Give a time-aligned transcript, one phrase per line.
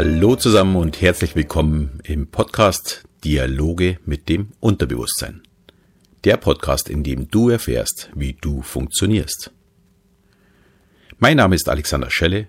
[0.00, 5.42] Hallo zusammen und herzlich willkommen im Podcast Dialoge mit dem Unterbewusstsein.
[6.22, 9.50] Der Podcast, in dem du erfährst, wie du funktionierst.
[11.18, 12.46] Mein Name ist Alexander Schelle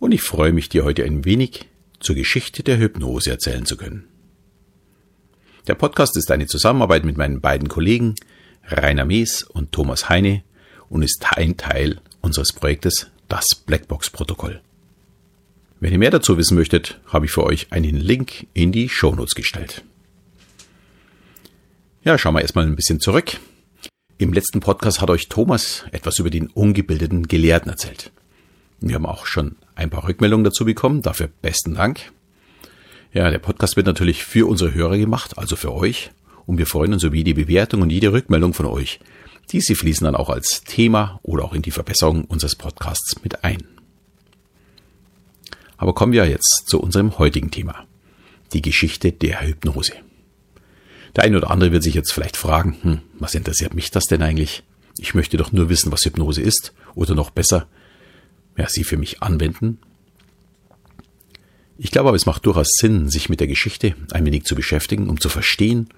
[0.00, 1.68] und ich freue mich, dir heute ein wenig
[2.00, 4.08] zur Geschichte der Hypnose erzählen zu können.
[5.68, 8.16] Der Podcast ist eine Zusammenarbeit mit meinen beiden Kollegen
[8.66, 10.42] Rainer Mees und Thomas Heine
[10.88, 14.62] und ist ein Teil unseres Projektes Das Blackbox-Protokoll.
[15.82, 19.34] Wenn ihr mehr dazu wissen möchtet, habe ich für euch einen Link in die Shownotes
[19.34, 19.82] gestellt.
[22.04, 23.40] Ja, schauen wir erstmal ein bisschen zurück.
[24.16, 28.12] Im letzten Podcast hat euch Thomas etwas über den ungebildeten Gelehrten erzählt.
[28.78, 32.12] Wir haben auch schon ein paar Rückmeldungen dazu bekommen, dafür besten Dank.
[33.12, 36.12] Ja, der Podcast wird natürlich für unsere Hörer gemacht, also für euch,
[36.46, 39.00] und wir freuen uns über jede Bewertung und jede Rückmeldung von euch.
[39.50, 43.81] Diese fließen dann auch als Thema oder auch in die Verbesserung unseres Podcasts mit ein.
[45.82, 47.88] Aber kommen wir jetzt zu unserem heutigen Thema.
[48.52, 49.94] Die Geschichte der Hypnose.
[51.16, 54.22] Der eine oder andere wird sich jetzt vielleicht fragen, hm, was interessiert mich das denn
[54.22, 54.62] eigentlich?
[54.96, 57.66] Ich möchte doch nur wissen, was Hypnose ist oder noch besser,
[58.56, 59.80] ja, sie für mich anwenden.
[61.78, 65.08] Ich glaube aber, es macht durchaus Sinn, sich mit der Geschichte ein wenig zu beschäftigen,
[65.08, 65.88] um zu verstehen,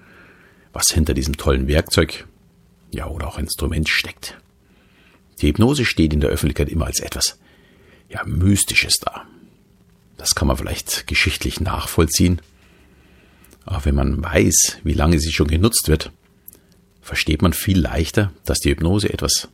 [0.73, 2.25] was hinter diesem tollen Werkzeug,
[2.91, 4.35] ja, oder auch Instrument steckt.
[5.41, 7.37] Die Hypnose steht in der Öffentlichkeit immer als etwas,
[8.09, 9.27] ja, Mystisches da.
[10.17, 12.41] Das kann man vielleicht geschichtlich nachvollziehen.
[13.65, 16.11] Aber wenn man weiß, wie lange sie schon genutzt wird,
[17.01, 19.49] versteht man viel leichter, dass die Hypnose etwas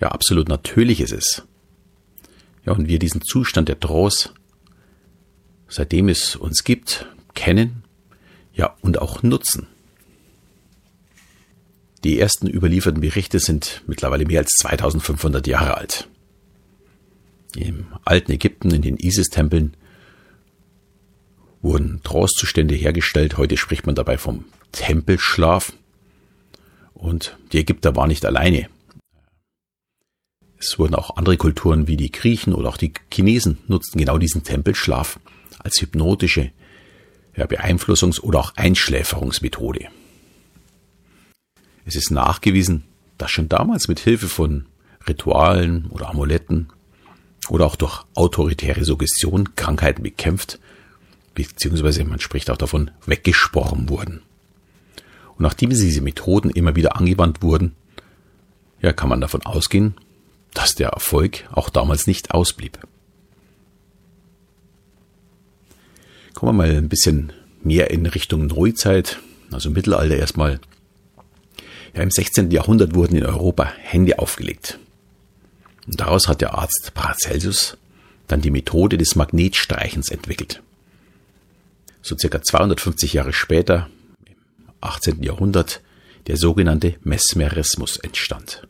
[0.00, 1.44] ja absolut Natürliches ist.
[2.64, 4.30] Ja, und wir diesen Zustand der Trance,
[5.68, 7.82] seitdem es uns gibt, kennen,
[8.54, 9.66] ja, und auch nutzen.
[12.04, 16.08] Die ersten überlieferten Berichte sind mittlerweile mehr als 2500 Jahre alt.
[17.56, 19.76] Im alten Ägypten, in den Isis-Tempeln,
[21.62, 23.38] wurden Trancezustände hergestellt.
[23.38, 25.72] Heute spricht man dabei vom Tempelschlaf.
[26.92, 28.68] Und die Ägypter waren nicht alleine.
[30.58, 34.44] Es wurden auch andere Kulturen wie die Griechen oder auch die Chinesen nutzten genau diesen
[34.44, 35.20] Tempelschlaf
[35.58, 36.52] als hypnotische
[37.36, 39.88] ja, Beeinflussungs- oder auch Einschläferungsmethode.
[41.84, 42.84] Es ist nachgewiesen,
[43.18, 44.66] dass schon damals mit Hilfe von
[45.06, 46.68] Ritualen oder Amuletten
[47.50, 50.58] oder auch durch autoritäre Suggestion Krankheiten bekämpft,
[51.34, 54.22] beziehungsweise man spricht auch davon, weggesprochen wurden.
[55.36, 57.74] Und nachdem diese Methoden immer wieder angewandt wurden,
[58.80, 59.94] ja, kann man davon ausgehen,
[60.52, 62.78] dass der Erfolg auch damals nicht ausblieb.
[66.34, 67.32] Kommen wir mal ein bisschen
[67.62, 69.18] mehr in Richtung Neuzeit,
[69.50, 70.60] also Mittelalter erstmal.
[71.94, 72.50] Ja, im 16.
[72.50, 74.78] Jahrhundert wurden in Europa Hände aufgelegt.
[75.86, 77.76] Und daraus hat der Arzt Paracelsus
[78.26, 80.62] dann die Methode des Magnetstreichens entwickelt.
[82.02, 83.88] So circa 250 Jahre später,
[84.26, 84.34] im
[84.80, 85.22] 18.
[85.22, 85.82] Jahrhundert,
[86.26, 88.66] der sogenannte Mesmerismus entstand.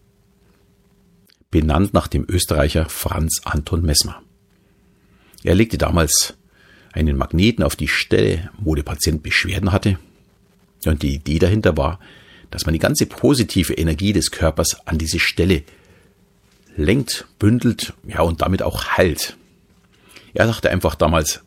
[1.50, 4.22] Benannt nach dem Österreicher Franz Anton Mesmer.
[5.44, 6.34] Er legte damals
[6.92, 9.98] einen Magneten auf die Stelle, wo der Patient Beschwerden hatte.
[10.86, 12.00] Und die Idee dahinter war,
[12.50, 15.62] dass man die ganze positive Energie des Körpers an diese Stelle
[16.76, 19.36] lenkt, bündelt, ja, und damit auch heilt.
[20.34, 21.42] Er dachte einfach damals,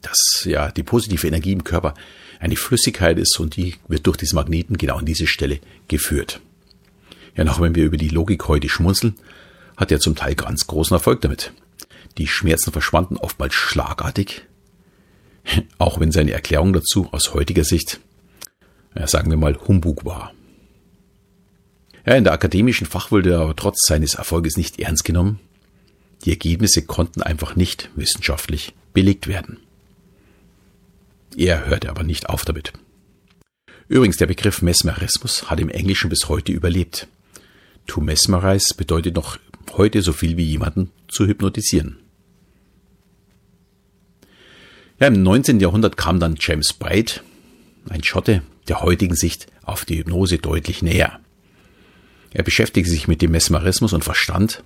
[0.00, 1.94] dass ja die positive Energie im Körper
[2.40, 6.40] eine Flüssigkeit ist und die wird durch diesen Magneten genau an diese Stelle geführt.
[7.36, 9.14] Ja, noch wenn wir über die Logik heute schmunzeln,
[9.76, 11.52] hat er zum Teil ganz großen Erfolg damit.
[12.18, 14.42] Die Schmerzen verschwanden oftmals schlagartig,
[15.78, 18.00] auch wenn seine Erklärung dazu aus heutiger Sicht,
[18.94, 20.32] ja, sagen wir mal, Humbug war.
[22.06, 25.40] Ja, in der akademischen Fach wurde er aber trotz seines Erfolges nicht ernst genommen.
[26.24, 29.58] Die Ergebnisse konnten einfach nicht wissenschaftlich belegt werden.
[31.36, 32.72] Er hörte aber nicht auf damit.
[33.88, 37.08] Übrigens, der Begriff Mesmerismus hat im Englischen bis heute überlebt.
[37.86, 39.38] To mesmerize bedeutet noch
[39.72, 41.98] heute so viel wie jemanden zu hypnotisieren.
[45.00, 45.60] Ja, im 19.
[45.60, 47.22] Jahrhundert kam dann James Bright,
[47.88, 51.20] ein Schotte, der heutigen Sicht auf die Hypnose deutlich näher.
[52.34, 54.64] Er beschäftigte sich mit dem Mesmerismus und verstand,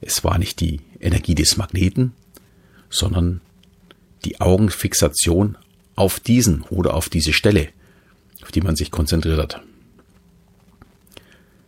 [0.00, 2.14] es war nicht die Energie des Magneten,
[2.88, 3.42] sondern
[4.24, 5.58] die Augenfixation
[5.94, 7.68] auf diesen oder auf diese Stelle,
[8.42, 9.62] auf die man sich konzentriert hat.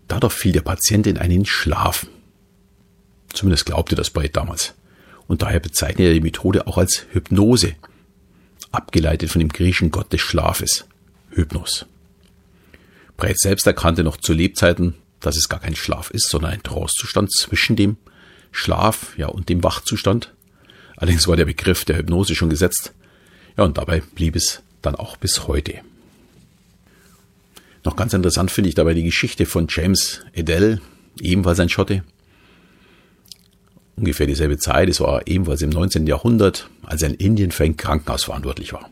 [0.09, 2.07] Dadurch fiel der Patient in einen Schlaf.
[3.33, 4.75] Zumindest glaubte das Breit damals.
[5.27, 7.75] Und daher bezeichnet er die Methode auch als Hypnose,
[8.73, 10.87] abgeleitet von dem griechischen Gott des Schlafes,
[11.31, 11.87] Hypnos.
[13.17, 17.33] Breit selbst erkannte noch zu Lebzeiten, dass es gar kein Schlaf ist, sondern ein Trancezustand
[17.33, 17.97] zwischen dem
[18.53, 20.35] Schlaf ja, und dem Wachzustand.
[20.97, 22.93] Allerdings war der Begriff der Hypnose schon gesetzt.
[23.57, 25.81] Ja, und dabei blieb es dann auch bis heute.
[27.85, 30.81] Noch ganz interessant finde ich dabei die Geschichte von James Edel,
[31.21, 32.03] ebenfalls ein Schotte.
[33.97, 36.07] Ungefähr dieselbe Zeit, es war ebenfalls im 19.
[36.07, 38.91] Jahrhundert, als er in Indien für ein Krankenhaus verantwortlich war.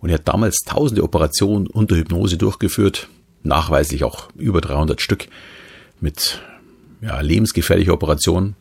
[0.00, 3.08] Und er hat damals tausende Operationen unter Hypnose durchgeführt,
[3.46, 5.28] nachweislich auch über 300 Stück
[6.00, 6.42] mit
[7.00, 8.56] ja, lebensgefährlicher Operationen.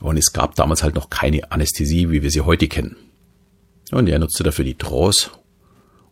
[0.00, 2.96] Und es gab damals halt noch keine Anästhesie, wie wir sie heute kennen.
[3.90, 5.30] Und er nutzte dafür die Trance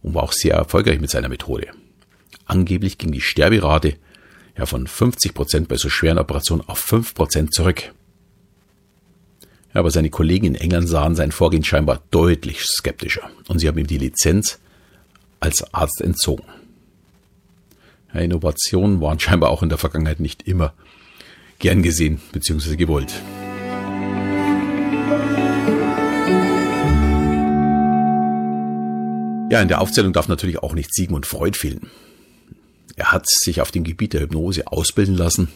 [0.02, 1.68] und war auch sehr erfolgreich mit seiner Methode.
[2.44, 3.96] Angeblich ging die Sterberate
[4.56, 7.92] ja von 50 Prozent bei so schweren Operationen auf 5 Prozent zurück.
[9.74, 13.78] Ja, aber seine Kollegen in England sahen sein Vorgehen scheinbar deutlich skeptischer und sie haben
[13.78, 14.58] ihm die Lizenz
[15.40, 16.44] als Arzt entzogen.
[18.12, 20.72] Ja, Innovationen waren scheinbar auch in der Vergangenheit nicht immer
[21.58, 22.76] gern gesehen bzw.
[22.76, 23.12] gewollt.
[29.50, 31.90] Ja, in der Aufzählung darf natürlich auch nicht Sigmund Freud fehlen.
[32.96, 35.48] Er hat sich auf dem Gebiet der Hypnose ausbilden lassen.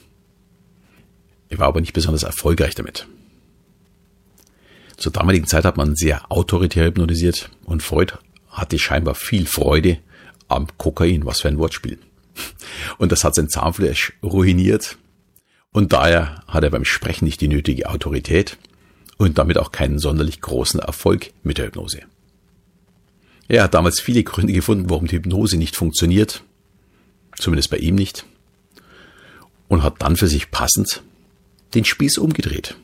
[1.49, 3.06] Er war aber nicht besonders erfolgreich damit.
[4.96, 8.14] Zur damaligen Zeit hat man sehr autoritär hypnotisiert und Freud
[8.49, 9.99] hatte scheinbar viel Freude
[10.49, 11.99] am Kokain, was für ein Wortspiel.
[12.99, 14.99] Und das hat sein Zahnfleisch ruiniert.
[15.70, 18.58] Und daher hat er beim Sprechen nicht die nötige Autorität
[19.17, 22.02] und damit auch keinen sonderlich großen Erfolg mit der Hypnose.
[23.49, 26.43] Er hat damals viele Gründe gefunden, warum die Hypnose nicht funktioniert,
[27.38, 28.25] zumindest bei ihm nicht,
[29.69, 31.02] und hat dann für sich passend
[31.75, 32.76] den Spieß umgedreht.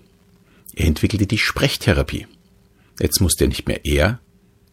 [0.74, 2.26] Er entwickelte die Sprechtherapie.
[3.00, 4.20] Jetzt musste er nicht mehr er,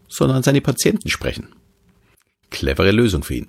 [0.08, 1.50] sondern seine Patienten sprechen.
[2.50, 3.48] Clevere Lösung für ihn.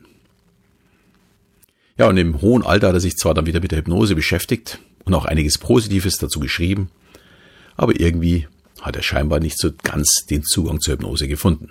[1.98, 4.78] Ja, und im hohen Alter hat er sich zwar dann wieder mit der Hypnose beschäftigt
[5.04, 6.90] und auch einiges Positives dazu geschrieben,
[7.76, 8.48] aber irgendwie
[8.82, 11.70] hat er scheinbar nicht so ganz den Zugang zur Hypnose gefunden.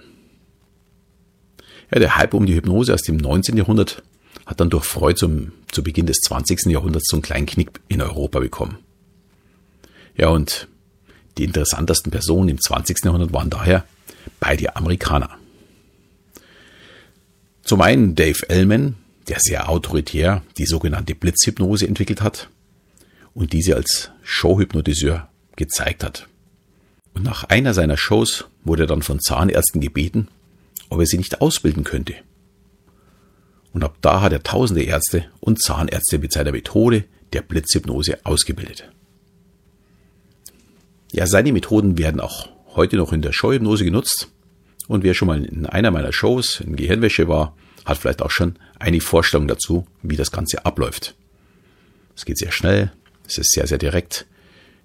[1.91, 3.57] Ja, der Hype um die Hypnose aus dem 19.
[3.57, 4.01] Jahrhundert
[4.45, 6.65] hat dann durch Freud zum, zu Beginn des 20.
[6.67, 8.79] Jahrhunderts so einen kleinen Knick in Europa bekommen.
[10.17, 10.67] Ja, und
[11.37, 13.05] die interessantesten Personen im 20.
[13.05, 13.85] Jahrhundert waren daher
[14.39, 15.29] beide Amerikaner.
[17.63, 18.95] Zum einen Dave Ellman,
[19.27, 22.49] der sehr autoritär die sogenannte Blitzhypnose entwickelt hat
[23.33, 26.27] und diese als Showhypnotiseur gezeigt hat.
[27.13, 30.27] Und nach einer seiner Shows wurde er dann von Zahnärzten gebeten,
[30.89, 32.15] ob er sie nicht ausbilden könnte.
[33.73, 38.89] Und ab da hat er tausende Ärzte und Zahnärzte mit seiner Methode der Blitzhypnose ausgebildet.
[41.11, 44.29] Ja, seine Methoden werden auch heute noch in der Showhypnose genutzt.
[44.87, 47.55] Und wer schon mal in einer meiner Shows in Gehirnwäsche war,
[47.85, 51.15] hat vielleicht auch schon eine Vorstellung dazu, wie das Ganze abläuft.
[52.15, 52.91] Es geht sehr schnell,
[53.27, 54.25] es ist sehr, sehr direkt.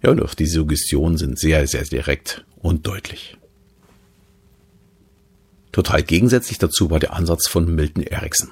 [0.02, 3.36] Ja, und auch die Suggestionen sind sehr, sehr direkt und deutlich.
[5.72, 8.50] Total gegensätzlich dazu war der Ansatz von Milton Erickson.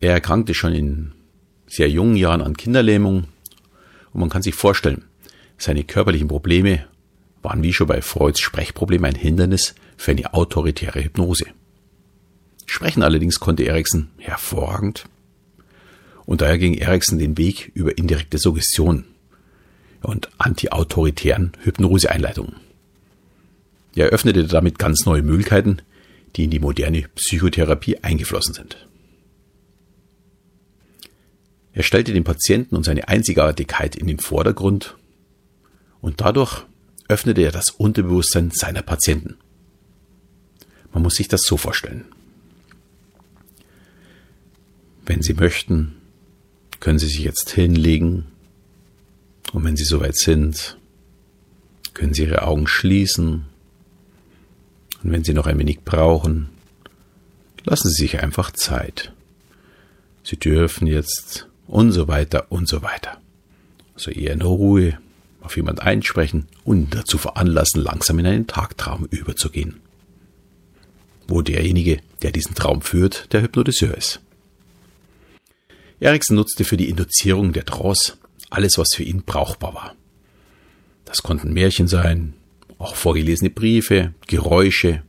[0.00, 1.12] Er erkrankte schon in
[1.66, 3.28] sehr jungen Jahren an Kinderlähmung
[4.12, 5.04] und man kann sich vorstellen,
[5.56, 6.86] seine körperlichen Probleme
[7.44, 11.46] waren wie schon bei Freuds Sprechproblem ein Hindernis für eine autoritäre Hypnose.
[12.66, 15.04] Sprechen allerdings konnte Erikson hervorragend.
[16.24, 19.04] Und daher ging Erikson den Weg über indirekte Suggestion
[20.02, 22.56] und anti-autoritären Hypnoseeinleitungen.
[23.94, 25.78] Er öffnete damit ganz neue Möglichkeiten,
[26.36, 28.88] die in die moderne Psychotherapie eingeflossen sind.
[31.74, 34.96] Er stellte den Patienten und seine Einzigartigkeit in den Vordergrund
[36.00, 36.64] und dadurch
[37.08, 39.36] öffnete er das Unterbewusstsein seiner Patienten.
[40.92, 42.04] Man muss sich das so vorstellen.
[45.06, 45.96] Wenn Sie möchten,
[46.80, 48.26] können Sie sich jetzt hinlegen
[49.52, 50.78] und wenn Sie soweit sind,
[51.92, 53.44] können Sie Ihre Augen schließen
[55.02, 56.48] und wenn Sie noch ein wenig brauchen,
[57.64, 59.12] lassen Sie sich einfach Zeit.
[60.22, 63.20] Sie dürfen jetzt und so weiter und so weiter.
[63.94, 64.98] Also eher in Ruhe
[65.44, 69.80] auf jemand einsprechen und dazu veranlassen, langsam in einen Tagtraum überzugehen.
[71.28, 74.20] Wo derjenige, der diesen Traum führt, der Hypnotiseur ist.
[76.00, 78.14] Erikson nutzte für die Induzierung der Trance
[78.50, 79.94] alles, was für ihn brauchbar war.
[81.04, 82.34] Das konnten Märchen sein,
[82.78, 85.02] auch vorgelesene Briefe, Geräusche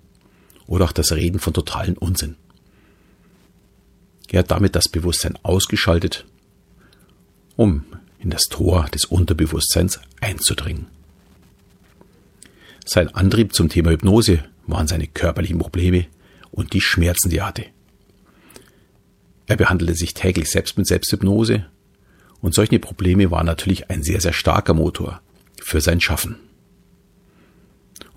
[0.68, 2.36] oder auch das Reden von totalen Unsinn.
[4.30, 6.26] Er hat damit das Bewusstsein ausgeschaltet,
[7.56, 7.86] um
[8.26, 10.88] in das Tor des Unterbewusstseins einzudringen.
[12.84, 16.08] Sein Antrieb zum Thema Hypnose waren seine körperlichen Probleme
[16.52, 17.66] und die Schmerzen, die er hatte.
[19.46, 21.66] Er behandelte sich täglich selbst mit Selbsthypnose
[22.42, 25.22] und solche Probleme waren natürlich ein sehr, sehr starker Motor
[25.62, 26.38] für sein Schaffen.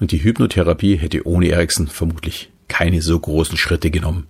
[0.01, 4.27] Und die Hypnotherapie hätte ohne Ericsson vermutlich keine so großen Schritte genommen,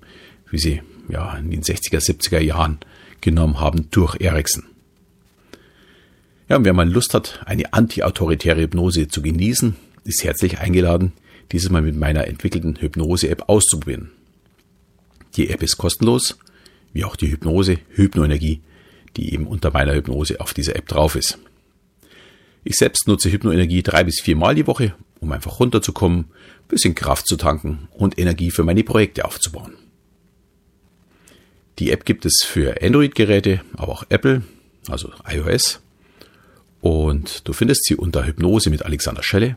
[0.50, 2.78] wie sie ja in den 60er, 70er Jahren
[3.20, 4.67] genommen haben durch Ericsson.
[6.48, 11.12] Ja, und wer mal Lust hat, eine anti-autoritäre Hypnose zu genießen, ist herzlich eingeladen,
[11.52, 14.10] dieses Mal mit meiner entwickelten Hypnose-App auszuprobieren.
[15.36, 16.38] Die App ist kostenlos,
[16.92, 18.62] wie auch die Hypnose, Hypnoenergie,
[19.16, 21.38] die eben unter meiner Hypnose auf dieser App drauf ist.
[22.64, 26.26] Ich selbst nutze Hypnoenergie drei bis viermal die Woche, um einfach runterzukommen,
[26.68, 29.74] bisschen Kraft zu tanken und Energie für meine Projekte aufzubauen.
[31.78, 34.42] Die App gibt es für Android-Geräte, aber auch Apple,
[34.88, 35.80] also iOS.
[36.80, 39.56] Und du findest sie unter Hypnose mit Alexander Schelle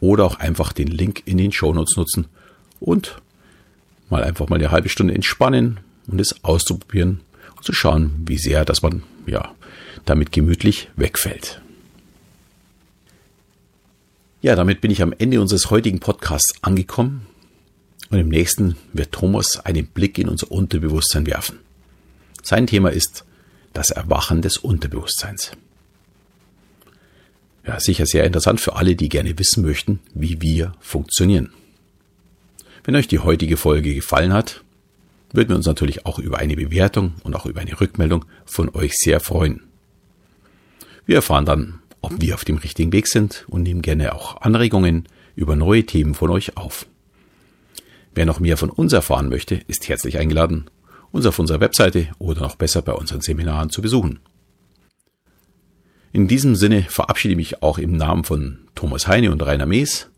[0.00, 2.26] oder auch einfach den Link in den Shownotes nutzen
[2.80, 3.16] und
[4.10, 7.20] mal einfach mal eine halbe Stunde entspannen und es auszuprobieren
[7.56, 9.54] und zu schauen, wie sehr, dass man ja
[10.04, 11.60] damit gemütlich wegfällt.
[14.42, 17.26] Ja, damit bin ich am Ende unseres heutigen Podcasts angekommen
[18.10, 21.60] und im nächsten wird Thomas einen Blick in unser Unterbewusstsein werfen.
[22.42, 23.24] Sein Thema ist
[23.72, 25.52] das Erwachen des Unterbewusstseins.
[27.66, 31.50] Ja, sicher sehr interessant für alle, die gerne wissen möchten, wie wir funktionieren.
[32.84, 34.62] Wenn euch die heutige Folge gefallen hat,
[35.32, 38.98] würden wir uns natürlich auch über eine Bewertung und auch über eine Rückmeldung von euch
[38.98, 39.62] sehr freuen.
[41.06, 45.08] Wir erfahren dann, ob wir auf dem richtigen Weg sind und nehmen gerne auch Anregungen
[45.34, 46.86] über neue Themen von euch auf.
[48.14, 50.66] Wer noch mehr von uns erfahren möchte, ist herzlich eingeladen,
[51.10, 54.20] uns auf unserer Webseite oder noch besser bei unseren Seminaren zu besuchen.
[56.14, 60.12] In diesem Sinne verabschiede ich mich auch im Namen von Thomas Heine und Rainer Mees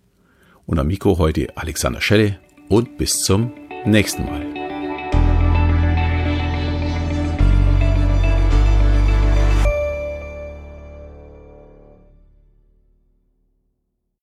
[0.67, 2.39] und am Mikro heute Alexander Schelle
[2.69, 3.51] und bis zum
[3.87, 4.56] nächsten Mal.